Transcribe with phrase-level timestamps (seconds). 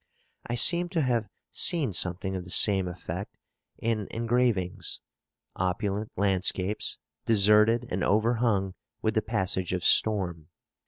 [0.47, 3.37] I seem to have seen something of the same effect
[3.77, 4.99] in engravings:
[5.55, 10.47] opulent landscapes, deserted and overhung with the passage of storm.